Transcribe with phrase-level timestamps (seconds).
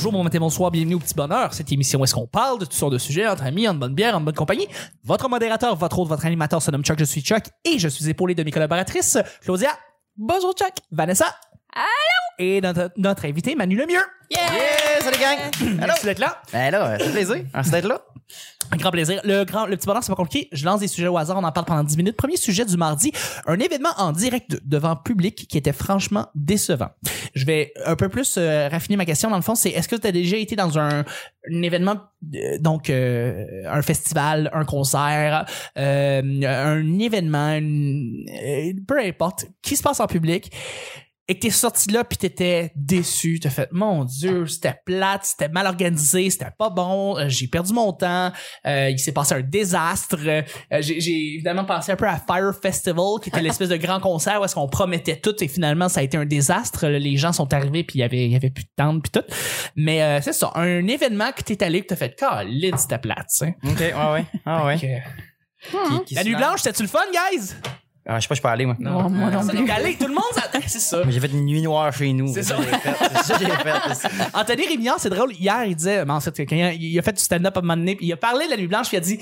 [0.00, 1.52] bonjour, bon matin, bonsoir, bienvenue au Petit Bonheur.
[1.52, 3.94] Cette émission où est-ce qu'on parle de toutes sortes de sujets entre amis, en bonne
[3.94, 4.66] bière, en bonne compagnie.
[5.04, 8.08] Votre modérateur, votre autre, votre animateur se nomme Chuck, je suis Chuck et je suis
[8.08, 9.72] épaulé de mes collaboratrices, Claudia.
[10.16, 10.72] Bonjour Chuck.
[10.90, 11.26] Vanessa.
[11.74, 11.86] Allô?
[12.38, 14.00] Et notre, notre invité, Manu Lemieux.
[14.30, 14.40] Yeah!
[15.00, 15.76] Salut gang!
[15.78, 16.40] Merci d'être là.
[16.52, 17.44] Ben là, c'est plaisir.
[17.52, 18.00] Merci d'être là.
[18.72, 19.20] Un grand plaisir.
[19.24, 20.48] Le grand, le petit bonheur, c'est pas compliqué.
[20.52, 21.36] Je lance des sujets au hasard.
[21.38, 22.16] On en parle pendant 10 minutes.
[22.16, 23.10] Premier sujet du mardi.
[23.46, 26.90] Un événement en direct de- devant public qui était franchement décevant.
[27.34, 29.28] Je vais un peu plus euh, raffiner ma question.
[29.30, 31.96] Dans le fond, c'est est-ce que tu as déjà été dans un, un événement,
[32.34, 35.44] euh, donc euh, un festival, un concert,
[35.76, 40.52] euh, un événement, une- euh, peu importe, qui se passe en public
[41.28, 45.48] et que t'es sorti là puis t'étais déçu, t'as fait mon dieu, c'était plate, c'était
[45.48, 48.32] mal organisé, c'était pas bon, euh, j'ai perdu mon temps,
[48.66, 50.16] euh, il s'est passé un désastre.
[50.26, 50.42] Euh,
[50.80, 54.40] j'ai, j'ai évidemment pensé un peu à Fire Festival qui était l'espèce de grand concert
[54.40, 56.88] où est-ce qu'on promettait tout et finalement ça a été un désastre.
[56.88, 59.12] Les gens sont arrivés puis il y avait il y avait plus de tentes puis
[59.12, 59.26] tout.
[59.76, 63.28] Mais euh, c'est ça, un événement que t'es allé que t'as fait Caline, c'était plate,
[63.30, 63.56] tu sais.
[63.64, 64.24] OK, ouais, ouais.
[64.44, 64.78] Ah ouais.
[64.78, 65.20] Que-
[65.98, 67.54] Qui- qui La nuit blanche, c'était-tu le fun, guys?
[68.12, 68.74] Ah, je sais pas, je peux aller, moi.
[68.80, 69.64] Non, moi non Ça, plus.
[69.64, 71.02] t'es allé, tout le monde, ça- c'est ça.
[71.06, 72.32] Mais J'ai fait une nuit noire chez nous.
[72.34, 72.56] C'est ça.
[72.56, 72.92] que j'ai fait.
[72.98, 74.08] C'est ça que j'ai fait.
[74.34, 75.32] Anthony Rémillard, c'est drôle.
[75.34, 77.76] Hier, il disait, mais en fait, quand il a fait du stand-up à un moment
[77.76, 79.18] donné, puis il a parlé de la nuit blanche, puis il a dit,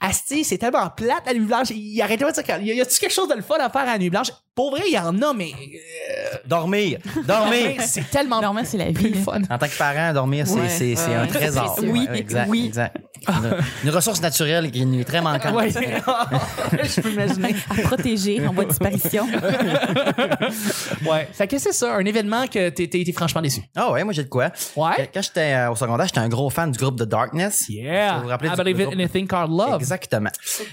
[0.00, 1.70] Asti, c'est tellement plate la nuit blanche.
[1.70, 3.56] Il arrêtait pas de dire, qu'il y a- y a-tu quelque chose de le fun
[3.58, 4.28] à faire à la nuit blanche?
[4.58, 6.98] Pour vrai, il y en a, mais, euh, Dormir.
[7.28, 7.76] Dormir.
[7.86, 9.14] c'est tellement Normalement, c'est la plus vie.
[9.14, 9.40] le fun.
[9.48, 10.68] En tant que parent, dormir, c'est, Ouais.
[10.68, 11.28] c'est, c'est un Ouais.
[11.28, 11.76] trésor.
[11.78, 12.64] C'est- oui, Ouais, exact, oui.
[12.66, 12.96] exact.
[13.28, 15.54] Une, une ressource naturelle qui est très manquante.
[15.54, 15.70] Ouais.
[15.72, 17.54] je peux imaginer.
[17.70, 19.28] À protéger en voie de disparition.
[21.08, 21.28] Ouais.
[21.32, 23.60] Fait que c'est ça, un événement que t'es, t'es, t'es franchement déçu.
[23.76, 24.50] Ah ouais, moi j'ai de quoi.
[24.76, 25.08] Ouais.
[25.12, 27.66] Quand j'étais euh, au secondaire, j'étais un gros fan du groupe The Darkness.
[27.68, 28.16] Yeah.
[28.16, 28.92] Vous vous rappelez I du- believe groupe?
[28.94, 29.76] anything called love.
[29.80, 30.30] Exactement.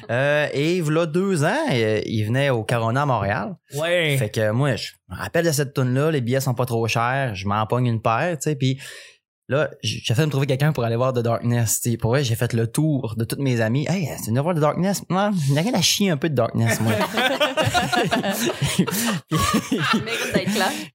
[0.09, 3.55] Euh, et là deux ans, euh, il venait au Corona à Montréal.
[3.75, 4.17] Ouais.
[4.17, 6.87] Fait que moi, je me rappelle de cette tune là les billets sont pas trop
[6.87, 8.79] chers, je m'en pogne une paire, tu sais, puis
[9.47, 11.97] là, j'ai fait de me trouver quelqu'un pour aller voir The Darkness, tu sais.
[11.97, 13.85] Pour vrai, j'ai fait le tour de toutes mes amies.
[13.87, 15.03] Hey, tu viens voir The Darkness?
[15.09, 16.93] Non, j'ai rien à chier un peu de Darkness, moi.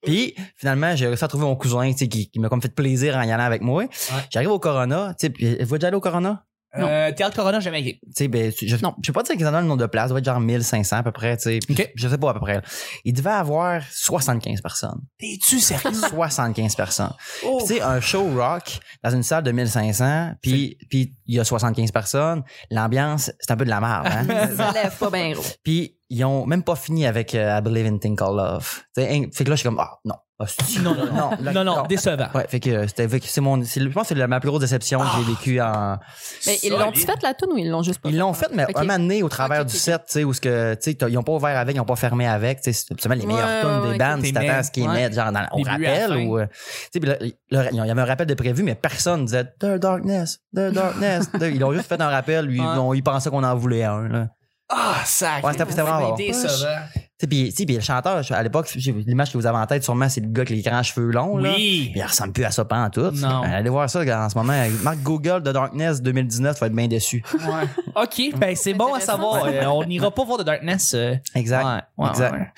[0.02, 2.74] Puis finalement, j'ai réussi à trouver mon cousin, tu sais, qui, qui m'a comme fait
[2.74, 3.84] plaisir en y allant avec moi.
[4.30, 6.44] J'arrive au Corona, tu sais, vous êtes déjà allé au Corona?
[6.76, 8.00] Euh, Théâtre Corona, jamais été.
[8.04, 8.94] Tu sais, ben, je, Non.
[9.02, 10.40] je sais pas dire qu'ils en donnent le nombre de places, ça doit être genre
[10.40, 11.58] 1500 à peu près, tu sais.
[11.68, 11.90] Ok.
[11.94, 12.62] Je sais pas à peu près.
[13.04, 15.00] Il devait avoir 75 personnes.
[15.18, 15.90] T'es-tu sérieux?
[15.92, 17.12] 75 personnes.
[17.44, 17.56] Oh.
[17.58, 21.40] Puis, tu sais, un show rock dans une salle de 1500, puis puis il y
[21.40, 24.48] a 75 personnes, l'ambiance, c'est un peu de la merde, hein?
[24.56, 25.42] Ça lève pas bien gros.
[25.62, 28.80] puis ils ont même pas fini avec euh, I Believe in Thing Called Love.
[28.96, 30.16] Tu sais, hein, fait que là, je suis comme, ah, non.
[30.40, 30.46] Ah,
[30.82, 31.04] Non, non,
[31.42, 31.52] non.
[31.52, 32.28] Non, non, décevant.
[32.34, 34.48] Ouais, fait que euh, c'était, c'est mon, c'est, je pense que c'est la- ma plus
[34.48, 35.98] grosse déception que j'ai vécue en,
[36.46, 38.64] Mais ils l'ont-tu fait la toune ou ils l'ont juste pas Ils l'ont fait, mais
[38.64, 38.70] Ok.
[38.76, 41.18] un moment donné, au travers du set, tu sais, où ce que, tu sais, ils
[41.18, 43.46] ont pas ouvert avec, ils ont pas fermé avec, tu sais, c'est absolument les meilleures
[43.48, 44.94] Ouais, tunes ouais, des bandes, si t'attends à ce qu'ils Ouais.
[44.94, 46.24] mettent, genre, dans, au Début à la rappel, fin.
[46.26, 46.46] ou, euh,
[46.92, 47.18] tu sais,
[47.50, 51.28] il y avait un rappel de prévu, mais personne disait, The Darkness, The Darkness.
[51.40, 52.62] ils ont juste fait un rappel, ils,
[52.94, 54.28] ils pensaient qu'on en voulait un, là.
[54.72, 55.40] Ah, ça.
[55.42, 56.78] Ouais, c'était- c'était vraiment décevant.
[57.20, 60.08] Tu puis, tu puis le chanteur, à l'époque, l'image que vous avez en tête, sûrement,
[60.08, 61.50] c'est le gars avec les grands cheveux longs, là.
[61.54, 61.88] Oui.
[61.90, 63.10] Puis il ressemble plus à ça pas en tout.
[63.10, 63.42] Non.
[63.42, 64.54] Allez voir ça en ce moment.
[64.82, 67.22] Marc Google de Darkness 2019, tu vas être bien déçu.
[67.34, 68.02] Ouais.
[68.02, 69.44] OK, ben c'est bon à savoir.
[69.44, 70.94] Euh, on n'ira pas voir The Darkness.
[70.94, 71.14] euh.
[71.34, 71.64] Exact.
[71.64, 72.32] Ouais, ouais, exact.
[72.32, 72.48] ouais.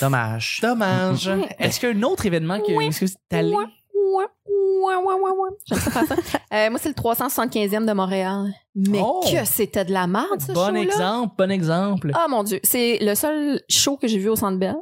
[0.00, 0.58] Dommage.
[0.62, 1.30] Dommage.
[1.58, 3.52] Est-ce qu'il y a un autre événement que est-ce que c'est allé?
[3.52, 3.64] Ouais,
[5.66, 6.38] J'aime ça faire ça.
[6.52, 8.46] Euh, moi, c'est le 375e de Montréal.
[8.74, 9.22] Mais Oh.
[9.30, 10.80] que c'était de la merde, ce Bon show-là.
[10.80, 12.10] exemple, bon exemple.
[12.14, 14.74] Ah mon dieu, c'est le seul show que j'ai vu au Centre Bell.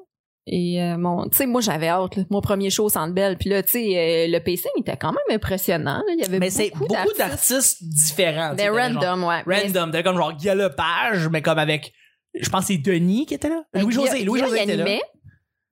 [0.46, 3.36] Et euh, mon, tu sais, moi j'avais hâte, là, mon premier show au Centre Bell.
[3.38, 5.98] Puis là, tu sais, euh, le pacing était quand même impressionnant.
[5.98, 6.12] là.
[6.16, 8.56] Il y avait mais c'est beaucoup, beaucoup d'artistes différents.
[8.56, 9.42] genre random, ouais.
[9.46, 9.90] Mais- Random.
[9.92, 11.92] T'avais comme genre Guy Lepage, mais comme avec,
[12.34, 13.62] je pense que c'est Denis qui était là.
[13.72, 14.24] Ben, Louis-José.
[14.24, 14.84] Louis-José était là.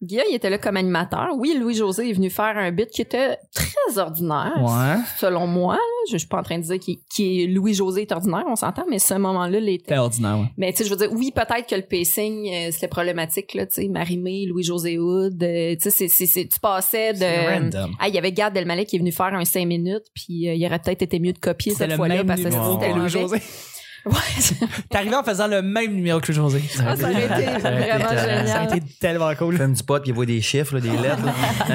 [0.02, 1.28] Guilla, il était là comme animateur.
[1.36, 4.96] Oui, Louis-José est venu faire un bit qui était très ordinaire, Ouais.
[5.18, 5.74] selon moi.
[5.74, 5.80] là.
[6.08, 8.56] Je, je suis pas en train de dire qu'il qu'il est Louis-José est ordinaire, on
[8.56, 9.84] s'entend, mais ce moment-là l'était.
[9.88, 10.46] C'était ordinaire, ouais.
[10.56, 13.66] Mais tu sais, je veux dire, oui, peut-être que le pacing, euh, c'était problématique, là,
[13.66, 17.18] tu sais, Marimé, Louis-José Hood, euh, tu sais, c'est- c'est- c'est- tu passais de...
[17.18, 17.90] C'est random.
[18.00, 20.54] Ah, il y avait Gad Delmalek qui est venu faire un 5 minutes, puis euh,
[20.54, 22.94] il aurait peut-être été mieux de copier cette fois-là, parce que c'était.
[22.94, 23.36] Louis-José.
[24.06, 24.12] Ouais,
[24.88, 26.62] T'es arrivé en faisant le même numéro que Louis-José.
[26.86, 28.48] Ah, ça aurait été vraiment génial.
[28.48, 29.56] Ça a été tellement cool.
[29.56, 31.18] Fume du pot puis il voit des chiffres, là, des lettres.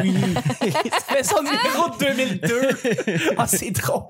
[0.04, 0.13] Oui.
[0.62, 2.69] C'était son numéro de 2002.
[3.38, 4.04] Ah, c'est drôle.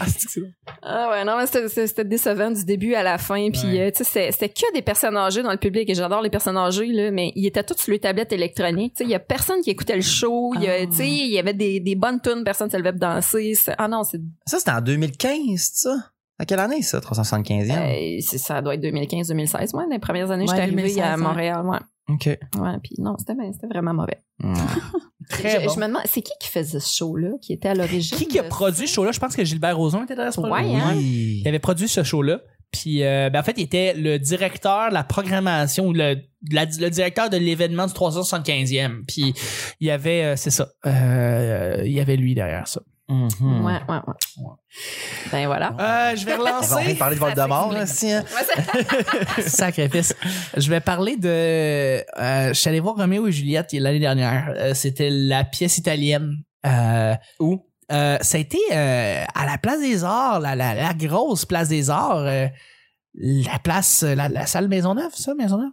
[0.00, 0.52] Ah, c'est c'est drôle.
[0.82, 3.50] Ah ouais, non, mais c'était- décevant du début à la fin.
[3.50, 3.80] Puis, Ouais.
[3.80, 5.88] euh, tu sais, c'était- que des personnes âgées dans le public.
[5.90, 8.94] Et j'adore les personnes âgées, là, mais ils étaient tous sur les tablettes électroniques.
[8.94, 10.52] Tu sais, il y a personne qui écoutait le show.
[10.60, 10.86] Il Ah.
[10.86, 13.54] tu sais, il y avait des, des bonnes tunes, personne ne se levait pour danser.
[13.78, 15.90] Ah non, c'est Ça, c'était en 2015, ça?
[16.38, 17.70] À quelle année, ça, 375e?
[17.70, 21.10] euh, c'est- ça doit être 2015-2016, moi, les premières années, Ouais, j'étais arrivée 2016, à
[21.12, 21.16] ouais.
[21.16, 21.78] Montréal, ouais.
[22.08, 22.26] OK.
[22.26, 24.22] Ouais, puis non, c'était ben, c'était vraiment mauvais.
[25.28, 25.72] Très je, bon.
[25.74, 28.16] je me demande, c'est qui qui faisait ce show-là, qui était à l'origine?
[28.16, 29.10] Qui qui a de produit ce show-là?
[29.12, 30.74] Je pense que Gilbert Rozon était dans ce Ouais, projet.
[30.76, 30.92] hein?
[30.96, 31.40] Oui.
[31.42, 32.40] Il avait produit ce show-là.
[32.70, 36.16] Puis, euh, ben, en fait, il était le directeur de la programmation, ou le,
[36.52, 39.04] la- le directeur de l'événement du 375e.
[39.08, 39.34] Puis,
[39.80, 42.82] il y avait, euh, c'est ça, euh, il y avait lui derrière ça.
[43.08, 43.64] Mhm.
[43.64, 44.44] Ouais, ouais, ouais.
[45.30, 45.74] Ben voilà.
[45.78, 46.94] Euh, je vais On va relancer.
[46.96, 48.24] parler de Voldemort, là, si, hein.
[49.46, 50.14] Sacrifice.
[50.56, 51.28] Je vais parler de.
[51.28, 54.52] Euh, je suis allé voir Roméo et Juliette l'année dernière.
[54.56, 56.38] Euh, C'était la pièce italienne.
[56.66, 57.64] Euh, Où?
[57.92, 61.68] euh, ça a été euh, à la place des Arts, la, la, la grosse place
[61.68, 62.16] des Arts.
[62.26, 62.46] euh,
[63.14, 65.70] la place, la, la salle Maisonneuve, ça, Maisonneuve?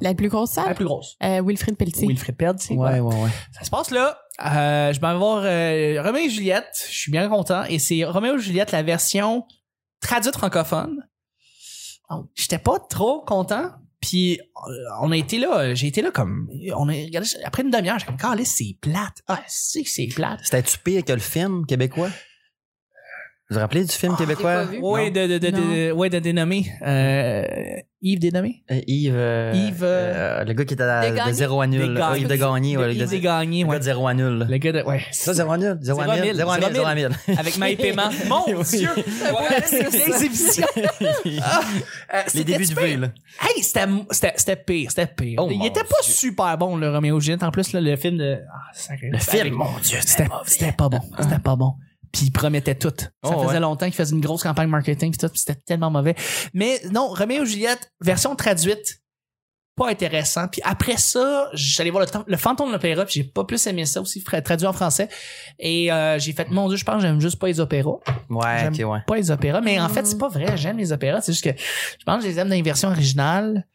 [0.00, 0.74] La plus grosse La salle?
[0.74, 1.16] plus grosse.
[1.22, 2.06] Euh, Wilfrid Pelletier.
[2.06, 3.30] Wilfrid c'est Ouais, ouais, ouais.
[3.52, 4.18] Ça se passe là.
[4.44, 6.86] Euh, je vais voir euh, Roméo et Juliette.
[6.88, 7.64] Je suis bien content.
[7.64, 9.44] Et c'est Roméo et Juliette, la version
[10.00, 11.06] traduite francophone.
[12.10, 13.70] Donc, J'étais pas trop content.
[14.00, 17.70] Puis euh, on a été là, j'ai été là comme on a regardé après une
[17.70, 19.22] demi-heure, j'étais comme Carlis, c'est plate.
[19.28, 20.40] Ah, c'est c'est plate.
[20.42, 22.10] C'était-tu pire que le film québécois?
[23.52, 24.64] Vous vous rappelez du film Ah, québécois?
[24.80, 27.44] Ouais, de de de, de, ouais, de dénommé euh,
[28.00, 28.64] Yves dénommé?
[28.70, 31.32] Euh, Yves, euh, Yves, le gars qui était à, De de Gagné?
[31.34, 32.00] 0 à nul.
[32.02, 33.78] Ah, Yves de Gagné, ouais, le Yves gars Desgagnés, le gars ouais.
[33.78, 34.46] de 0 à nul.
[34.48, 35.02] Le gars de ouais.
[35.10, 35.78] C'est ça, 0 à nul?
[35.82, 36.24] 0 à Zéro à 1000?
[36.24, 36.36] mille.
[36.36, 37.08] 0 à 1000, Zéro 0 à à 1000.
[37.38, 38.10] Avec Maï Paiement.
[38.26, 38.88] Mon Dieu!
[39.92, 40.66] L'exhibition.
[41.26, 41.40] Les
[42.28, 42.84] c'était débuts du super.
[42.84, 43.08] V, là.
[43.42, 45.40] Hey, c'était, c'était, c'était pire, c'était pire.
[45.42, 47.42] Oh, il était pas super bon, le Roméo et Juliette.
[47.42, 48.38] En plus, le film de...
[48.50, 48.94] Ah.
[49.02, 51.00] Le film, mon Dieu, C'était, c'était pas bon.
[51.20, 51.74] C'était pas bon.
[52.12, 52.92] Puis il promettait tout.
[52.98, 53.60] Ça Oh, faisait ouais.
[53.60, 56.14] longtemps qu'il faisait une grosse campagne marketing pis c'était tellement mauvais.
[56.52, 59.02] Mais non, Roméo et Juliette, version traduite,
[59.76, 60.48] pas intéressant.
[60.48, 64.02] Puis après ça, j'allais voir le, fantôme de l'opéra, puis j'ai pas plus aimé ça
[64.02, 65.08] aussi, traduit en français.
[65.58, 67.96] Et euh, j'ai fait, mon Dieu, je pense que j'aime juste pas les opéras.
[68.28, 68.98] Ouais, ok, ouais.
[69.06, 70.56] pas les opéras, mais en fait, c'est pas vrai.
[70.56, 71.22] J'aime les opéras.
[71.22, 73.66] C'est juste que je pense que je les aime dans les versions originales.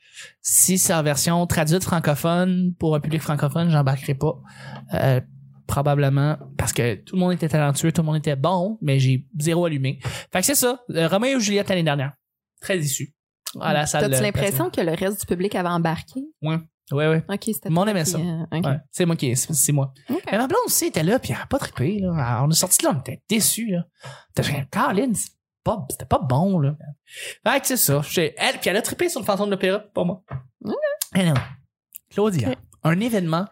[0.41, 4.39] Si c'est en version traduite francophone pour un public francophone, j'embarquerai pas.
[4.93, 5.21] Euh,
[5.67, 9.25] probablement parce que tout le monde était talentueux, tout le monde était bon, mais j'ai
[9.37, 9.99] zéro allumé.
[10.31, 10.83] Fait que c'est ça.
[10.91, 12.13] Euh, Roméo et Juliette l'année dernière.
[12.61, 13.13] Très déçu.
[13.59, 14.09] À la salle.
[14.09, 16.21] T'as-tu l'impression que le reste du public avait embarqué?
[16.41, 16.59] Ouais,
[16.91, 17.23] ouais.
[17.29, 18.17] Ok, c'était toi aimait ça.
[18.17, 18.45] euh.
[18.51, 19.93] Ouais, c'est moi qui c'est c'est moi.
[20.09, 20.23] Ok.
[20.31, 22.13] Mais ma blonde aussi était là puis elle a pas trippé là.
[22.13, 23.85] Alors, on est sorti de là, on était déçus là.
[24.33, 26.75] T'as fait Caroline, c'était pas bon là.
[27.45, 28.01] Fait que c'est ça.
[28.15, 30.23] Elle puis elle a trippé sur le fantôme de l'opéra, pas moi.
[30.63, 30.73] Ok.
[31.13, 31.39] Anyway.
[32.09, 32.51] Claudia,
[32.83, 33.45] un événement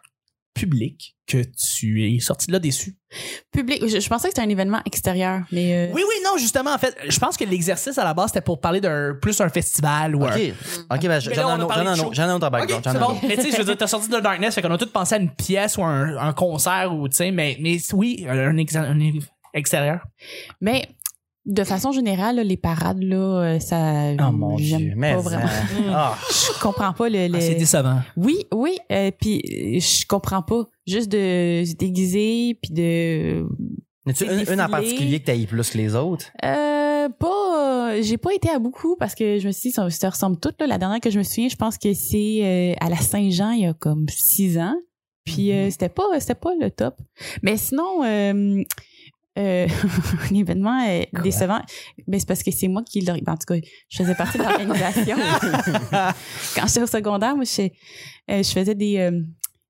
[0.56, 1.44] public que
[1.78, 2.96] tu es sorti de là déçu?
[3.52, 3.86] Public.
[3.88, 6.78] Je, je pensais que c'était un événement extérieur, mais euh, Oui oui non, justement en
[6.78, 10.16] fait, je pense que l'exercice à la base c'était pour parler d'un plus un festival
[10.16, 10.42] ou un Ok,
[10.92, 12.14] ok, ben, j'en ai un autre, j'en ai un autre, show.
[12.14, 13.20] j'en ai un autre Ok, background, j'en ai c'est un bon.
[13.28, 15.16] Mais tu sais, je veux dire, t'as sorti de Darkness, fait qu'on a tous pensé
[15.16, 18.76] à une pièce ou un, un concert ou tu sais, mais, mais oui, un, ex-
[18.76, 18.98] un
[19.54, 20.06] extérieur.
[20.62, 20.88] mais
[21.46, 23.16] de façon générale, là, les parades là,
[23.56, 24.14] euh, ça.
[24.20, 25.14] Oh mon j'aime dieu, mais.
[25.14, 25.44] pas vraiment.
[25.46, 25.84] hein.
[25.94, 27.28] Ah, Je comprends pas le.
[27.28, 28.00] le- Ah, c'est décevant.
[28.18, 33.46] oui, oui, euh, puis euh, je comprends pas juste de se déguiser puis de
[34.06, 36.26] N'as-tu C'est une, une en particulier que t'as plus que les autres?
[36.44, 37.92] Euh, pas.
[37.94, 40.40] euh, j'ai pas été à beaucoup parce que je me suis dit, ça, ça ressemble
[40.40, 40.60] toutes.
[40.62, 40.68] Là.
[40.68, 43.62] La dernière que je me souviens, je pense que c'est euh, à la Saint-Jean il
[43.62, 44.76] y a comme six ans.
[45.26, 46.98] Puis euh, c'était pas, c'était pas le top.
[47.42, 48.04] Mais sinon,
[49.38, 49.68] euh,
[50.32, 51.60] un événement euh, décevant.
[52.08, 53.12] Ben c'est parce que c'est moi qui l'ai.
[53.12, 53.56] En tout cas,
[53.90, 55.18] je faisais partie de l'organisation.
[56.56, 59.10] Quand j'étais au secondaire, moi, je, euh, je faisais des.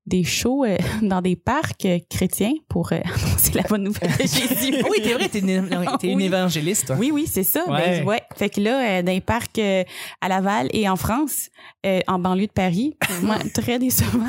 [0.06, 0.64] des shows
[1.02, 4.76] dans des parcs chrétiens pour annoncer la bonne nouvelle de Jésus.
[4.88, 5.68] oui, t'es vrai, t'es une,
[6.00, 6.24] t'es une Oui.
[6.26, 6.86] évangéliste.
[6.86, 6.96] toi.
[6.96, 7.68] Oui, oui, c'est ça.
[7.68, 8.00] Ouais.
[8.00, 8.22] Ben, ouais.
[8.36, 11.48] Fait que là, dans les parcs à Laval et en France,
[12.06, 14.26] en banlieue de Paris, moi, très décevant.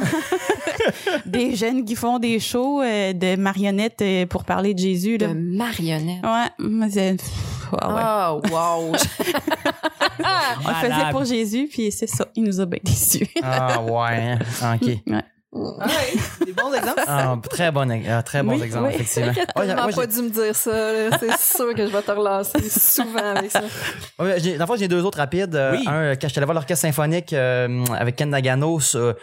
[1.26, 5.18] des jeunes qui font des shows euh, de marionnettes euh, pour parler de Jésus.
[5.18, 5.28] Là.
[5.28, 6.24] De marionnette.
[6.24, 7.18] Ouais, c'est...
[7.74, 7.78] ah.
[7.82, 8.92] Ah, wow.
[10.66, 12.28] On le faisait pour Jésus, puis c'est ça.
[12.36, 13.28] Il nous a bien déçus.
[13.42, 14.76] Ah, ouais, hein.
[14.76, 14.88] Ok.
[15.08, 15.24] Ouais.
[15.56, 17.04] Ah ouais, des bons exemples.
[17.08, 18.96] Ah, très bon, ah, très bon Oui, exemple, oui.
[18.96, 19.32] effectivement.
[19.36, 20.72] J'ai- pas dû me dire ça.
[20.72, 21.18] là.
[21.18, 23.62] C'est sûr que je vais te relancer souvent avec ça.
[24.20, 25.56] Ouais, j'ai- dans le fond, j'ai deux autres rapides.
[25.56, 25.86] Euh, Oui.
[25.88, 29.14] Un, quand j'étais allé voir l'orchestre symphonique euh, avec Ken Nagano euh,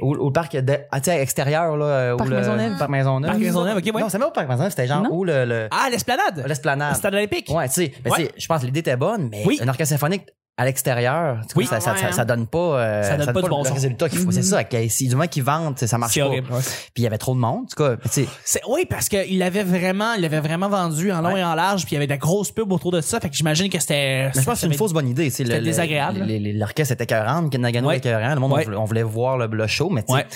[0.00, 1.84] au, au parc de, ah, sais, extérieur, là.
[1.86, 2.78] euh, Parc le- Maisonneuve.
[2.78, 3.30] Parc Maisonneuve.
[3.30, 4.00] Parc Maisonneuve, ok, ouais.
[4.02, 5.10] Non, c'est même pas Parc Maisonneuve, c'était genre Non.
[5.12, 6.44] où le, le- Ah, l'esplanade.
[6.46, 6.94] l'esplanade.
[6.96, 7.48] Stade olympique.
[7.50, 8.16] Ouais, tu sais, ben, Ouais.
[8.18, 9.58] tu sais, je pense que l'idée était bonne, mais Oui.
[9.62, 10.26] un orchestre symphonique
[10.56, 11.64] à l'extérieur, Oui.
[11.64, 13.72] ça, ça, ça, ça donne pas, euh, Ça donne pas du bon le son.
[13.74, 14.30] résultat qu'il faut.
[14.30, 16.26] C'est ça, si du moins qu'ils vendent, ça marche pas.
[16.26, 16.52] horrible.
[16.52, 16.60] ouais.
[16.60, 17.96] Puis il y avait trop de monde, en tout cas.
[17.96, 21.40] tu sais, C'est, oui, parce qu'il l'avait vraiment, il l'avait vraiment vendu en long Ouais.
[21.40, 23.30] et en large, puis il y avait de la grosse pub autour de ça, fait
[23.30, 24.26] que j'imagine que c'était.
[24.34, 25.30] Mais je pense que c'est une fausse bonne idée.
[25.30, 26.26] c'était le- désagréable.
[26.28, 27.96] L'orchestre était écœurant, Ken Nagano Ouais.
[27.96, 28.34] était écœurant.
[28.34, 30.26] Le monde, on voulait, on voulait voir le, le show, mais tu sais, Ouais.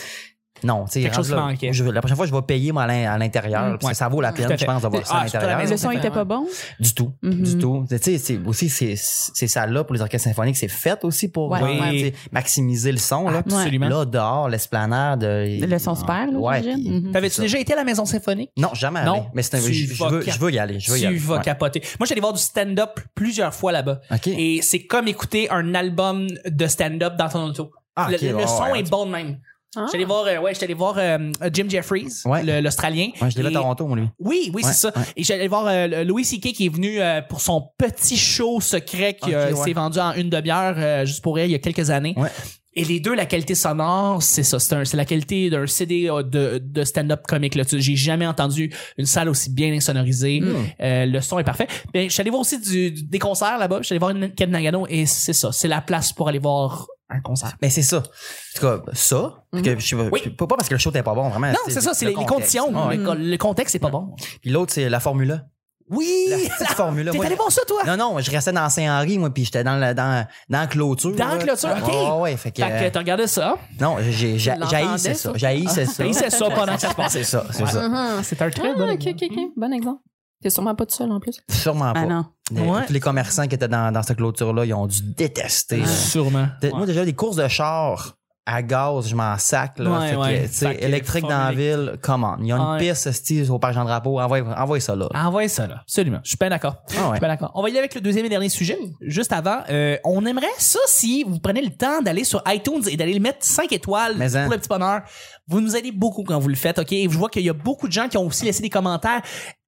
[0.62, 3.62] Non, tu sais, la prochaine fois, je vais payer moi à l'in- à l'intérieur.
[3.64, 3.94] Mm, parce que ouais.
[3.94, 5.58] ça vaut la peine, je pense, d'avoir Ah, ça à la l'intérieur.
[5.58, 5.70] maison.
[5.72, 6.46] Le son était pas bon?
[6.80, 7.84] Du tout, du tout.
[7.88, 11.28] Tu sais, c'est aussi c'est c'est ça là pour les orchestres symphoniques, c'est fait aussi
[11.28, 11.60] pour Ouais.
[11.60, 11.98] vraiment, Oui.
[11.98, 13.38] tu sais, maximiser le son là.
[13.38, 13.88] Absolument.
[13.88, 16.60] Là dehors, l'esplanade, euh, Le son là, Ouais.
[16.62, 17.12] puis- Mhm.
[17.12, 18.50] T'avais-tu déjà été à la maison symphonique?
[18.56, 19.12] Non, jamais Non.
[19.14, 19.22] allé.
[19.34, 21.16] Mais c'est un, je, veux, cap- je veux y aller, je veux y tu aller.
[21.18, 21.42] vas Ouais.
[21.42, 21.82] capoter.
[21.98, 24.00] Moi, j'allais voir du stand-up plusieurs fois là-bas.
[24.12, 24.28] OK.
[24.28, 27.70] Et c'est comme écouter un album de stand-up dans ton auto.
[27.96, 29.38] Ah, le ok, le ouais, son est bon de même.
[29.76, 29.86] Ah.
[29.90, 32.42] J'allais voir, euh, ouais, j'étais allé voir euh, Jim Jeffries, Ouais.
[32.42, 33.08] le- l'Australien.
[33.20, 34.08] Ouais, je l'ai vu à Et- Toronto, moi, lui.
[34.18, 34.92] Oui, oui, Ouais, c'est ça.
[34.96, 35.02] ouais.
[35.16, 36.52] Et j'allais voir euh, Louis C.K.
[36.52, 39.64] qui est venu euh, pour son petit show secret qui Ok, euh, ouais.
[39.64, 42.14] s'est vendu en une demi-heure euh, juste pour elle il y a quelques années.
[42.16, 42.28] Ouais.
[42.76, 44.58] Et les deux, la qualité sonore, c'est ça.
[44.58, 47.54] C'est un- c'est la qualité d'un CD euh, de, de stand-up comique.
[47.54, 47.64] Là.
[47.64, 50.40] Tu- J'ai jamais entendu une salle aussi bien insonorisée.
[50.40, 50.54] Mm.
[50.80, 51.68] Euh, le son est parfait.
[51.92, 53.78] Ben, je suis allé voir aussi du, du- des concerts là-bas.
[53.82, 55.52] Je suis allé voir Ken Nagano et c'est ça.
[55.52, 57.54] C'est la place pour aller voir un concert.
[57.62, 57.98] Mais c'est ça.
[57.98, 60.20] En tout cas, ça, parce que je sais pas, Oui.
[60.24, 61.48] je- pas parce que le show était pas bon, vraiment.
[61.48, 62.58] Non, c'est ça, c'est le les, contexte.
[62.58, 62.72] conditions.
[62.74, 62.94] Ah.
[62.94, 64.14] Le, le contexte, c'est pas bon.
[64.40, 65.42] Puis l'autre, c'est la Formule 1.
[65.90, 66.08] Oui!
[66.30, 67.12] La petite Formule 1.
[67.12, 67.82] T'es allé voir ça, toi?
[67.86, 71.14] Non, non, je restais dans Saint-Henri, moi, puis j'étais dans, le, dans, dans la clôture.
[71.14, 71.44] Dans la là.
[71.44, 71.88] clôture, ok.
[71.88, 72.62] Ouais, ouais, fait que.
[72.62, 73.58] Fait que t'as regardé ça?
[73.78, 75.32] non, j'ai, j'haïssais ça?
[75.32, 75.32] ça?
[75.36, 76.04] J'haïssais ça.
[76.10, 77.18] C'est ça pendant que ça se passait.
[77.22, 77.86] C'est ça, c'est ça.
[77.86, 78.22] Mhm.
[78.22, 79.38] C'est un très Ah, bon ok, ok, ok.
[79.58, 80.00] Bon exemple.
[80.44, 81.40] T'es sûrement pas tout seul en plus.
[81.50, 82.00] Sûrement pas.
[82.00, 82.26] Ah non.
[82.50, 82.84] Les- Ouais.
[82.86, 85.82] Tous les commerçants qui étaient dans, dans cette clôture-là, ils ont dû détester.
[85.86, 86.48] Sûrement.
[86.60, 89.78] De- Moi, déjà, des courses de chars à gaz, je m'en sac.
[89.78, 90.18] Là.
[90.18, 92.36] Ouais, que, électrique dans la ville, come on.
[92.42, 92.90] Il y a une Ouais.
[92.90, 94.20] piste, style, au parc Jean-Drapeau.
[94.20, 95.08] Envoie, envoie ça là.
[95.14, 95.76] Envoyez ça, là.
[95.80, 96.18] Absolument.
[96.22, 96.74] Je suis bien d'accord.
[96.90, 97.52] Ah Je suis bien d'accord.
[97.54, 98.78] On va y aller avec le deuxième et dernier sujet.
[99.00, 102.98] Juste avant, euh, on aimerait ça si vous prenez le temps d'aller sur iTunes et
[102.98, 104.42] d'aller le mettre 5 étoiles Mais hein.
[104.44, 105.00] pour le petit bonheur.
[105.48, 106.92] Vous nous aidez beaucoup quand vous le faites, OK?
[106.92, 109.22] Et je vois qu'il y a beaucoup de gens qui ont aussi laissé des commentaires.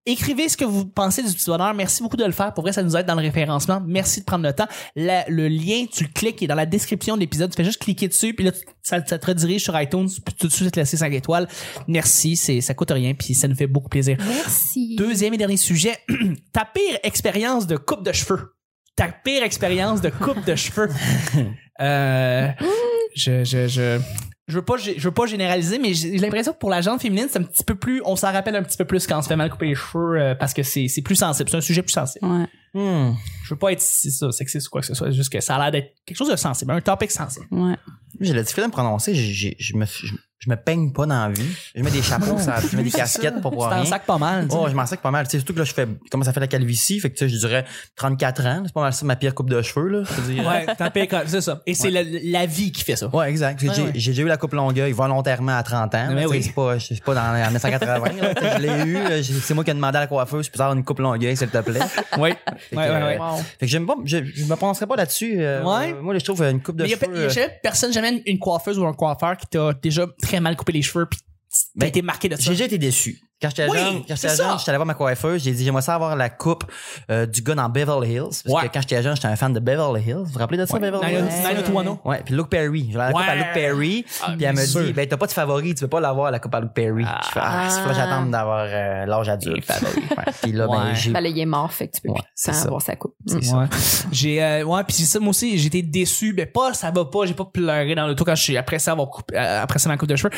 [0.09, 1.75] Écrivez ce que vous pensez du petit bonheur.
[1.75, 2.55] Merci beaucoup de le faire.
[2.55, 3.83] Pour vrai, ça nous aide dans le référencement.
[3.85, 4.69] Merci de prendre le temps.
[4.95, 7.51] La- le lien, tu le cliques, il est dans la description de l'épisode.
[7.51, 10.09] Tu fais juste cliquer dessus, puis là, ça, ça te redirige sur iTunes.
[10.09, 11.49] Tu peux tout de suite laisser 5 étoiles.
[11.89, 14.17] Merci, c'est, ça coûte rien, puis ça nous fait beaucoup plaisir.
[14.21, 14.95] Merci.
[14.97, 15.97] Deuxième et dernier sujet.
[16.53, 18.53] Ta pire expérience de coupe de cheveux.
[18.95, 20.89] Ta pire expérience de coupe de cheveux.
[21.79, 22.49] Euh,
[23.15, 24.01] je, je, je,
[24.49, 27.27] je veux pas, je veux pas généraliser, mais j'ai l'impression que pour la gente féminine,
[27.29, 29.29] c'est un petit peu plus, on s'en rappelle un petit peu plus quand on se
[29.29, 31.51] fait mal couper les cheveux, euh, parce que c'est, c'est plus sensible.
[31.51, 32.25] C'est un sujet plus sensible.
[32.25, 32.47] Ouais.
[32.77, 33.15] Hmm.
[33.45, 35.57] Je veux pas être, c'est ça, sexiste ou quoi que ce soit, juste que ça
[35.57, 37.47] a l'air d'être quelque chose de sensible, un topic sensible.
[37.51, 37.77] Ouais.
[38.21, 39.15] J'ai la difficulté à me prononcer.
[39.15, 40.07] Je me, je,
[40.39, 41.47] je me peigne pas dans la vie.
[41.75, 43.85] Je mets des chapeaux, ça, je mets des casquettes pour voir un rien.
[43.85, 44.49] sac pas mal.
[44.51, 45.27] Oh, je m'en sac pas mal.
[45.27, 46.99] Tu sais, surtout que là, je fais, comment ça fait la calvitie?
[46.99, 47.65] Fait que, tu sais, je dirais
[47.97, 48.63] 34 ans.
[48.65, 50.03] C'est pas mal ça, ma pire coupe de cheveux, là.
[50.17, 50.47] Je dire.
[50.47, 51.63] Ouais, ta pire, c'est ça.
[51.67, 53.15] Et c'est la, la vie qui fait ça.
[53.15, 53.61] Ouais, exact.
[53.61, 53.93] J'ai Ouais, j'ai- ouais.
[53.95, 56.07] j'ai déjà eu la coupe longueuil volontairement à 30 ans.
[56.09, 56.43] Mais là, oui.
[56.43, 58.05] C'est pas, c'est pas dans en 1980.
[58.23, 59.23] là, tu sais, je l'ai eu.
[59.43, 61.59] C'est moi qui ai demandé à la coiffeuse, puis avoir une coupe longueuil, s'il te
[61.59, 61.81] plaît.
[62.19, 62.31] Oui.
[62.73, 63.19] Ouais, que, ouais, ouais.
[63.19, 63.37] Wow.
[63.37, 65.35] Fait que j'aime pas, je, je me prononcerai pas là-dessus.
[65.41, 65.93] euh, Ouais.
[65.93, 67.15] euh, moi, je trouve une coupe de Mais il y a, cheveux.
[67.17, 70.07] y a euh, jamais personne, jamais une- une coiffeuse ou un coiffeur qui t'a déjà
[70.23, 71.21] très mal coupé les cheveux puis
[71.79, 72.43] t'as Ben, été marqué de ça.
[72.43, 73.21] J'ai déjà été déçu.
[73.43, 75.83] Quand j'étais Oui, jeune, quand j'étais jeune, j'étais allé voir ma coiffeuse, j'ai dit j'aimerais
[75.83, 76.65] ça avoir la coupe
[77.11, 78.67] euh, du gars dans Beverly Hills parce Ouais.
[78.69, 80.15] que quand j'étais jeune, j'étais un fan de Beverly Hills.
[80.15, 80.81] Vous vous rappelez de ça Ouais.
[80.81, 81.25] Beverly Hills?
[81.75, 81.99] Oh.
[82.09, 83.37] Ouais, puis Luke Perry, j'avais la coupe à Ouais.
[83.37, 84.85] Luke Perry, Ah, puis elle me sûr.
[84.85, 87.05] dit ben t'as pas de favori, tu peux pas l'avoir la coupe à Luke Perry.
[87.07, 87.21] Ah.
[87.27, 89.69] je fais ah, c'est faut que j'attende d'avoir euh, l'âge adulte.
[89.69, 90.33] Ouais.
[90.43, 90.95] Puis là ben Ouais.
[90.95, 93.17] j'ai Ben là, il est mort, fait que tu peux Ouais, plus avoir sa coupe.
[93.27, 93.59] c'est ça.
[93.59, 93.67] Ouais.
[94.13, 97.05] J'ai euh, ouais puis c'est ça moi aussi j'ai été déçu mais pas ça va
[97.05, 99.91] pas j'ai pas pleuré dans l'auto quand je suis après ça avoir coupé après ça
[99.91, 100.31] ma coupe de cheveux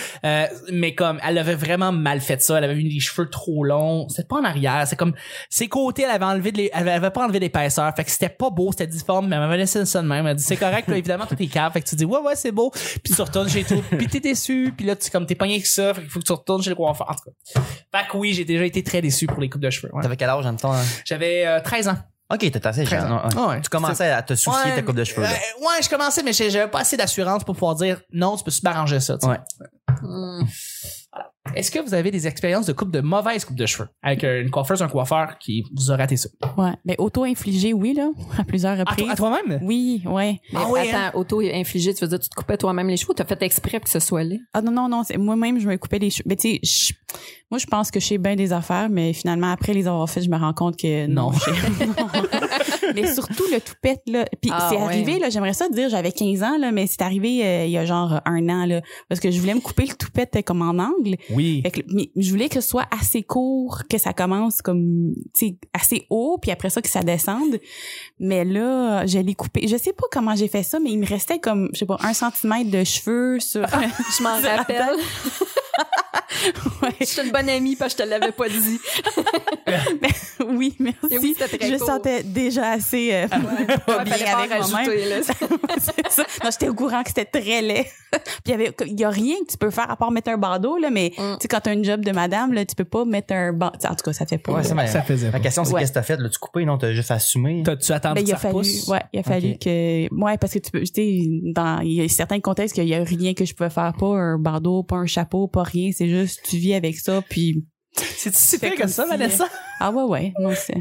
[0.73, 4.09] mais comme elle avait vraiment mal fait ça elle avait eu les cheveux trop longs
[4.09, 5.15] c'était pas en arrière c'est comme
[5.51, 8.29] ses côtés elle avait enlevé de les- elle avait pas enlevé d'épaisseur fait que c'était
[8.29, 10.89] pas beau c'était difforme mais elle m'avait laissé ça de même elle dit c'est correct
[10.89, 12.71] là évidemment tout est cave fait que tu dis ouais ouais c'est beau
[13.03, 15.67] puis tu retournes chez toi puis t'es déçu puis là tu comme t'es pogné avec
[15.67, 17.61] ça fait qu'il faut que tu retournes chez le coiffeur en tout cas
[18.01, 20.03] fait que oui j'ai déjà été très déçu pour les coupes de cheveux ouais.
[20.03, 20.73] T'avais quel âge en même temps?
[20.73, 20.83] hein?
[21.05, 21.97] j'avais euh, 13 ans
[22.31, 23.11] Ok, t'es assez jeune.
[23.11, 23.41] ouais.
[23.43, 23.61] Ouais.
[23.63, 25.23] Tu commençais à te soucier de ta coupe de cheveux.
[25.23, 25.31] là.
[25.31, 28.51] Euh, ouais, je commençais, mais j'avais pas assez d'assurance pour pouvoir dire non, tu peux
[28.51, 29.17] super arranger ça.
[29.17, 29.27] tu.
[29.27, 29.39] Ouais.
[30.03, 30.43] Mm.
[31.55, 33.89] Est-ce que vous avez des expériences de coupe de mauvaise coupe de cheveux?
[34.03, 36.29] Avec euh, une coiffeuse, un coiffeur qui vous a raté ça?
[36.57, 36.73] Ouais.
[36.85, 39.05] Mais auto-infligé, oui, là, à plusieurs À, reprises.
[39.05, 39.61] toi- à toi-même?
[39.63, 40.41] Oui, ouais.
[40.53, 43.15] Mais Ah oui, attends, auto-infligé, tu veux dire, tu te coupais toi-même les cheveux ou
[43.15, 44.41] t'as fait exprès pour que ce soit laid?
[44.55, 46.25] Ah non, non, non, c'est- moi-même, je me coupais les cheveux.
[46.27, 46.93] Mais tu sais, je-
[47.51, 50.25] moi, je pense que je sais bien des affaires, mais finalement, après les avoir faites,
[50.25, 51.31] je me rends compte que non.
[51.33, 51.33] Non.
[52.95, 54.25] mais surtout le toupette, là.
[54.41, 54.83] Puis Ah, c'est ouais.
[54.83, 57.79] arrivé, là, j'aimerais ça dire, j'avais 15 ans, là, mais c'est arrivé euh, il y
[57.79, 60.63] a genre un an, là, parce que je voulais me couper le toupette euh, comme
[60.63, 61.17] en angle.
[61.31, 61.61] Oui.
[61.63, 65.47] Fait que, mais je voulais que ce soit assez court, que ça commence comme, tu
[65.49, 67.59] sais, assez haut, puis après ça que ça descende.
[68.19, 69.67] Mais là, je l'ai coupé.
[69.69, 71.97] Je sais pas comment j'ai fait ça, mais il me restait comme, je sais pas,
[72.01, 73.65] un centimètre de cheveux sur.
[74.19, 74.97] Je m'en rappelle.
[76.83, 76.91] Ouais.
[77.01, 78.79] Je suis une bonne amie parce que je te l'avais pas dit.
[80.47, 80.99] oui, merci.
[81.11, 81.87] Et oui, très je court.
[81.87, 83.29] sentais déjà assez euh,
[83.87, 85.09] pas Ouais, bien avec moi-même.
[85.09, 85.17] là.
[86.45, 87.85] Non, j'étais au courant que c'était très laid.
[88.13, 90.31] Puis il y avait, il y a rien que tu peux faire à part mettre
[90.31, 91.33] un bandeau, là, mais, Mm.
[91.35, 93.77] tu sais, quand t'as un job de madame, là, tu peux pas mettre un bandeau.
[93.89, 94.53] En tout cas, ça fait pas.
[94.53, 95.41] Ouais, Ça faisait pas.
[95.41, 95.81] question, c'est Ouais.
[95.81, 96.17] qu'est-ce que t'as fait?
[96.19, 96.65] L'as-tu coupé?
[96.65, 97.63] Non, t'as juste assumé?
[97.65, 98.87] T'as- Tu attends Ben, que il a ça fallu, repousse?
[98.89, 101.19] ouais, il a fallu que, ouais, parce que tu peux, tu sais,
[101.55, 104.07] dans, il y a certains contextes qu'il y a rien que je pouvais faire, pas
[104.07, 107.65] un bandeau, pas un chapeau, pas rien, c'est juste, tu vis avec ça, puis,
[108.17, 109.49] C'est si pire que comme ça, si- Vanessa?
[109.81, 110.75] ah ouais, ouais, non, c'est,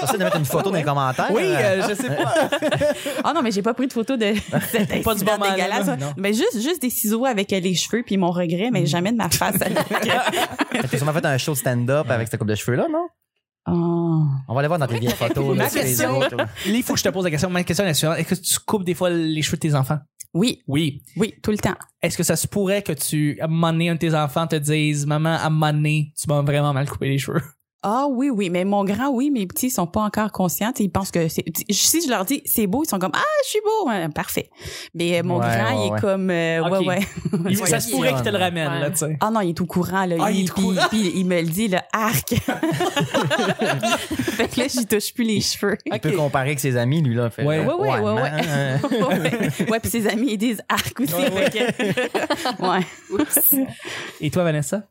[0.00, 1.30] T'essaies de mettre une photo dans les commentaires.
[1.32, 2.48] Oui, euh, euh, je sais pas.
[3.24, 4.32] ah non, mais j'ai pas pris de photo de
[4.70, 5.86] cet Pas du là, dégueulasse.
[5.98, 6.12] non.
[6.16, 8.72] Mais juste, juste des ciseaux avec euh, les cheveux puis mon regret, Mm.
[8.72, 9.56] mais jamais de ma face.
[9.58, 13.08] T'as sûrement fait un show stand-up avec cette coupe de cheveux-là, non?
[13.68, 14.22] oh.
[14.48, 15.56] On va aller voir dans tes vieilles photos.
[15.56, 16.20] Ma là, sur question-.
[16.20, 17.50] Là, il faut que je te pose la question.
[17.50, 18.18] Ma question est la suivante.
[18.18, 19.98] Est-ce que tu coupes des fois les cheveux de tes enfants?
[20.34, 21.02] Oui, Oui.
[21.16, 21.74] oui, tout le temps.
[22.02, 24.46] Est-ce que ça se pourrait que tu, à un moment donné, un de tes enfants
[24.46, 27.42] te dise, maman, à un moment donné, tu m'as vraiment mal coupé les cheveux?
[27.82, 30.72] Ah oui, oui, mais mon grand, oui, mes petits ils sont pas encore conscients.
[30.80, 31.44] Ils pensent que c'est.
[31.70, 34.50] Si je leur dis c'est beau, ils sont comme ah je suis beau, Ouais, parfait.
[34.94, 35.98] Mais euh, mon Ouais, grand, ouais, il ouais.
[35.98, 36.86] est comme euh, ouais
[37.46, 37.54] ouais.
[37.66, 38.80] Ça se pourrait qu'il te le ramène, Ouais.
[38.80, 39.16] là, tu sais.
[39.20, 40.16] Ah non, il est au courant là.
[40.20, 40.86] Ah, il est au courant?
[40.90, 42.30] puis il me le dit le arc.
[44.18, 45.76] fait que là, j'y touche plus les cheveux.
[45.86, 47.30] Il peut comparer avec ses amis, lui, là.
[47.30, 47.58] Fait, Ouais.
[47.58, 48.30] euh, Ouais, ouais, ouais, ouais.
[48.48, 51.14] euh, ouais, ouais puis ses amis ils disent arc aussi.
[51.14, 51.48] Ouais,
[52.60, 52.86] ouais.
[54.20, 54.82] Et toi, Vanessa?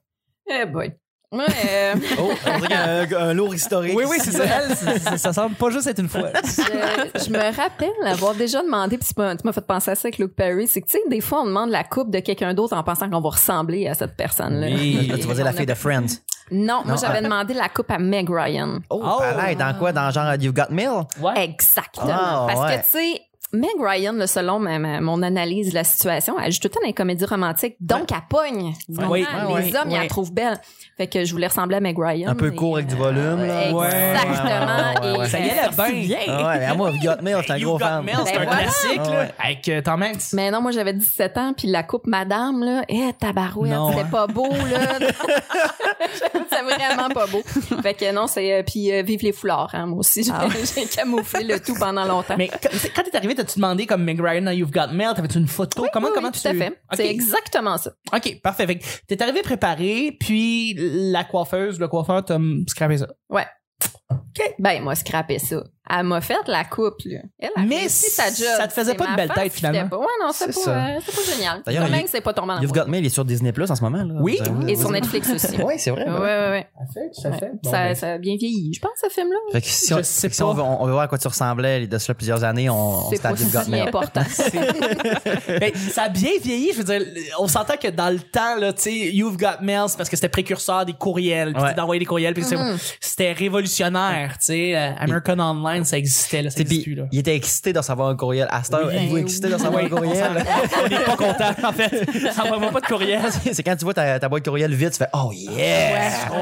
[0.49, 0.93] Eh boy.
[1.31, 3.93] Ouais, euh, Oh, on dirait un, un lourd historique.
[3.97, 4.43] Oui, oui, c'est ça.
[4.45, 6.29] Elle, c'est- c'est- ça semble pas juste être une fois.
[6.35, 10.19] je, je me rappelle avoir déjà demandé, puis tu m'as fait penser à ça avec
[10.19, 12.77] Luke Perry, c'est que, tu sais, des fois, on demande la coupe de quelqu'un d'autre
[12.77, 14.67] en pensant qu'on va ressembler à cette personne-là.
[14.67, 15.07] Oui.
[15.07, 16.05] Là, tu vas dire la fille a- de Friends.
[16.49, 18.79] Non, moi, j'avais demandé la coupe à Meg Ryan.
[18.89, 19.17] Oh, Oh.
[19.19, 19.91] pareil, dans quoi?
[19.91, 21.01] Dans genre You've Got Mail?
[21.19, 21.43] Ouais.
[21.43, 22.07] Exactement.
[22.09, 22.77] Ah, Parce ouais.
[22.77, 23.21] que, tu sais,
[23.53, 26.73] Meg Ryan, là, selon ma, ma- mon analyse de la situation, elle joue tout le
[26.73, 28.73] temps dans les comédies romantiques, donc elle pogne.
[28.89, 28.97] Oui.
[28.97, 30.01] les Ouais, hommes, ils ouais.
[30.01, 30.59] la trouvent belle.
[30.97, 32.29] Fait que je voulais ressembler à Meg Ryan.
[32.31, 33.71] Un peu court avec du euh, volume, là.
[33.71, 33.87] Ouais.
[33.87, 35.05] Exactement.
[35.05, 35.25] Ouais, ouais, ouais.
[35.25, 36.17] Et, Ça y est, la bien.
[36.27, 38.03] Ah ouais, mais moi, You've Got Mail, suis un gros fan.
[38.03, 38.61] Mail, c'est Ben un voilà.
[38.63, 39.09] classique, là.
[39.09, 39.33] ouais.
[39.43, 40.33] Avec euh, Tom Hanks.
[40.33, 44.07] Mais non, moi j'avais 17 ans, puis la coupe madame, là, eh, tabarouette, c'était hein.
[44.11, 44.97] pas beau, là.
[46.49, 47.41] c'est vraiment pas beau.
[47.81, 50.23] Fait que non, c'est, euh, puis euh, vive les foulards, hein, moi aussi.
[50.23, 52.35] J'ai Ah j'ai camouflé le tout pendant longtemps.
[52.37, 55.37] Mais quand quand t'es arrivé, t'as-tu demandé comme Meg Ryan dans You've Got Mail, t'avais-tu
[55.37, 55.83] une photo?
[55.83, 56.81] Oui, comment, oui, comment oui, tu tout à fait.
[56.93, 57.91] C'est exactement ça.
[58.13, 58.67] OK, parfait.
[58.67, 63.07] Fait t'es arrivé préparé, puis la coiffeuse, le coiffeur t'a scrappé ça.
[64.59, 65.63] Ben, moi, scraper ça.
[65.89, 67.19] Elle m'a fait la coupe, là.
[67.39, 68.45] Elle a Mais réussi sa job.
[68.57, 69.87] ça te faisait C'est pas de belle tête, finalement.
[69.87, 69.97] Pas.
[69.99, 70.85] Ouais, non, c'est C'est pas, ça.
[70.85, 71.61] euh, c'est pas génial.
[71.65, 73.75] D'ailleurs, Hanks, c'est pas tombé dans You've Got Mail, il est sur Disney Plus en
[73.75, 74.15] ce moment, là.
[74.19, 74.37] Oui.
[74.67, 75.55] Et sur Netflix aussi.
[75.63, 76.03] Oui, c'est vrai.
[76.03, 76.21] Ouais, ben.
[76.21, 76.67] ouais, ouais.
[77.13, 79.37] Ça fait, ça, ça a bien vieilli, je pense, ce film-là.
[79.53, 81.87] Fait que si, Je on, si on, veut, on veut voir à quoi tu ressemblais
[81.87, 82.75] de cela plusieurs années, on,
[83.07, 83.87] on C'est You've Got Mail.
[83.87, 84.21] important.
[85.59, 87.01] Ben, ça a bien vieilli, je veux dire,
[87.39, 90.15] on s'entend que dans le temps, là, tu sais, You've Got Mail, c'est parce que
[90.17, 92.77] c'était précurseur des courriels, puis d'envoyer des courriels, puis c'est- Mhm.
[92.99, 97.03] c'était révolutionnaire, tu sais, euh, American Online, ça existait, là, ça plus, là.
[97.11, 98.47] il était excité de recevoir un courriel.
[98.51, 98.95] À cette heure, Oui.
[98.95, 100.45] êtes-vous excité de recevoir un Oui, courriel?
[100.83, 102.31] on n'est pas content, en fait.
[102.33, 103.21] Ça envoie pas de courriel.
[103.53, 105.57] c'est quand tu vois ta, ta boîte courriel vite, tu fais Oh yeah!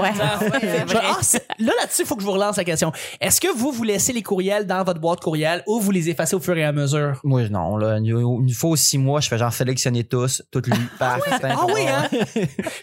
[0.02, 0.12] Ouais.
[0.20, 0.60] Ah, ouais.
[0.96, 1.20] Ah,
[1.60, 2.92] là, là-dessus, il faut que je vous relance la question.
[3.22, 6.36] Est-ce que vous, vous laissez les courriels dans votre boîte courriel ou vous les effacez
[6.36, 7.20] au fur et à mesure?
[7.24, 10.74] Moi, non, là, une, fois ou six mois, je fais genre sélectionner tous, toutes lues.
[11.00, 12.08] Paf, c'est Ah oui, incroyable.
[12.14, 12.26] hein?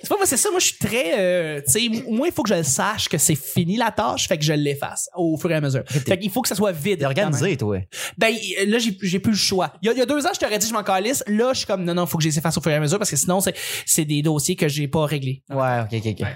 [0.02, 0.50] c'est pas moi, c'est ça.
[0.50, 3.18] Moi, je suis très, euh, tu sais, moi, il faut que je le sache que
[3.18, 5.82] c'est fini la tâche, fait que je l'efface au fur et à mesure.
[5.86, 6.98] Fait qu'il faut que ça soit vide.
[6.98, 7.78] T'es organisé, toi.
[8.18, 8.34] Ben,
[8.66, 9.72] là, j'ai, j'ai plus le choix.
[9.82, 11.22] Il y, a, il y a deux ans, je t'aurais dit, je m'en calisse.
[11.26, 12.80] Là, je suis comme, non, non, faut que je les efface au fur et à
[12.80, 13.54] mesure parce que sinon, c'est,
[13.86, 15.42] c'est des dossiers que j'ai pas réglés.
[15.50, 16.26] Ouais, ok, ok, ok.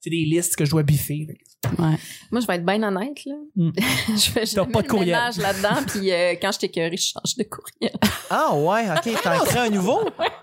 [0.00, 1.26] C'est des listes que je dois biffer.
[1.78, 1.96] Ouais.
[2.30, 3.34] Moi, je vais être bien honnête, là.
[3.56, 3.70] Hmm.
[4.16, 5.16] je fais jamais pas de le courriel.
[5.16, 7.96] ménage là-dedans, puis euh, quand je t'écœurie, je change de courriel.
[8.30, 10.00] Ah ouais, ok, t'en crées un nouveau?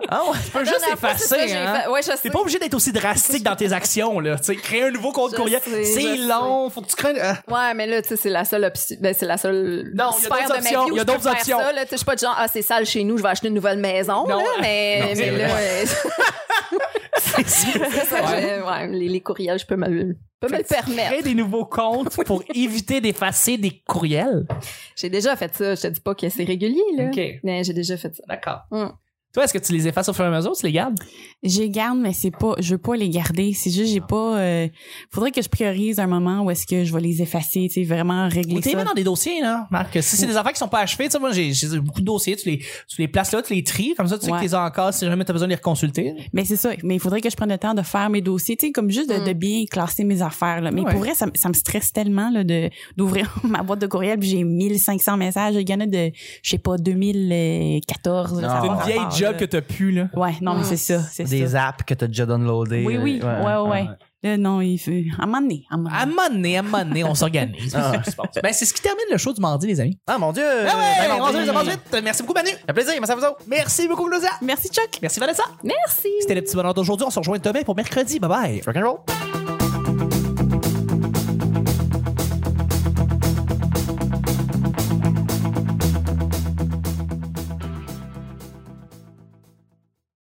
[0.09, 0.37] Ah ouais.
[0.45, 1.81] Tu peux juste effacer, hein?
[1.83, 2.17] fait- Ouais, je sais.
[2.23, 4.37] T'es pas obligé d'être aussi drastique dans tes actions, là.
[4.37, 5.61] Tu sais, créer un nouveau compte Je courriel.
[5.63, 6.69] C'est long.
[6.69, 7.37] Faut que tu crées, hein.
[7.49, 8.95] Ouais, mais là, tu sais, c'est la seule option.
[8.99, 9.91] Ben, c'est la seule.
[9.95, 11.05] Non, il y a sphère d'autres de ma options, vie où il y a je
[11.05, 11.59] peux d'autres faire options.
[11.59, 13.47] Ça, là, je suis pas du genre, ah, c'est sale chez nous, je vais acheter
[13.47, 15.47] une nouvelle maison, Non, là, mais, non, là,
[17.51, 21.09] ça, je- ouais, les, les courriels, je peux me, le- peux me le permettre.
[21.09, 24.45] Créer des nouveaux comptes pour éviter d'effacer des courriels?
[24.95, 25.75] J'ai déjà fait ça.
[25.75, 27.05] Je te dis pas que c'est régulier, là.
[27.05, 27.19] OK.
[27.43, 28.23] Mais j'ai déjà fait ça.
[28.27, 28.61] D'accord.
[28.71, 28.91] Hum.
[29.33, 30.51] Toi, est-ce que tu les effaces au fur et à mesure?
[30.51, 30.99] Tu les gardes?
[31.41, 33.53] Je les garde, mais c'est pas, je veux pas les garder.
[33.53, 34.67] C'est juste, j'ai pas, euh,
[35.09, 37.83] faudrait que je priorise un moment où est-ce que je vais les effacer, tu sais,
[37.83, 38.77] vraiment régler Ou t'es ça.
[38.77, 39.93] mis dans des dossiers, là, Marc.
[40.03, 42.05] Si c'est des affaires qui sont pas achevées, tu sais, moi, j'ai, j'ai beaucoup de
[42.05, 44.39] dossiers, tu les, tu les places là, tu les tries, comme ça, tu sais Ouais.
[44.43, 46.13] que t'es encore si jamais t'as besoin de les reconsulter.
[46.33, 46.71] Mais c'est ça.
[46.83, 48.89] Mais il faudrait que je prenne le temps de faire mes dossiers, tu sais, comme
[48.91, 49.25] juste de, Mm.
[49.27, 50.71] de bien classer mes affaires, là.
[50.71, 50.91] Mais Ouais.
[50.91, 54.19] pour vrai, ça, me- ça me stresse tellement, là, de, d'ouvrir ma boîte de courriel
[54.19, 55.55] puis j'ai 1500 messages.
[55.55, 56.11] Il y en a de,
[56.43, 58.41] je sais pas, 2014.
[58.41, 58.61] là,
[59.23, 60.09] Ah, jobs que t'as pu, là.
[60.15, 61.67] Ouais, non, mais c'est ça, c'est Des ça.
[61.69, 62.83] apps que t'as déjà downloadées.
[62.85, 63.87] Oui, oui, ouais, ouais, ouais.
[64.23, 66.15] Là, non, il fait, à un moment donné, à un moment À un donné.
[66.15, 67.75] moment donné, à un moment donné, on s'organise.
[67.75, 67.91] Ah.
[67.91, 68.29] C'est ce qui se passe.
[68.43, 69.97] Ben, c'est ce qui termine le show du mardi, les amis.
[70.05, 70.43] Ah, mon Dieu!
[70.45, 71.39] Ah ouais, ben on mardi.
[71.39, 72.01] se ça passe vite.
[72.03, 72.49] Merci beaucoup, Manu.
[72.49, 73.41] Fait plaisir, merci à vous autres.
[73.47, 74.29] Merci beaucoup, Claudia.
[74.43, 74.99] Merci, Chuck.
[75.01, 75.43] Merci, Vanessa.
[75.63, 76.09] Merci.
[76.21, 77.05] C'était le petit bonheur d'aujourd'hui.
[77.07, 78.19] On se rejoint demain pour mercredi.
[78.19, 78.61] Bye bye.
[78.63, 79.50] Rock'n'roll.